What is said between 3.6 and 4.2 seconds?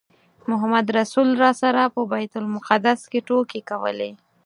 کولې.